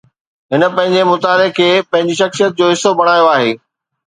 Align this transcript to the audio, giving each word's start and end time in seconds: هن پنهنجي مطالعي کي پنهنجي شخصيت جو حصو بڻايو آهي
هن 0.51 0.61
پنهنجي 0.75 1.01
مطالعي 1.11 1.49
کي 1.57 1.67
پنهنجي 1.89 2.15
شخصيت 2.21 2.51
جو 2.59 2.65
حصو 2.73 2.97
بڻايو 2.99 3.31
آهي 3.35 3.51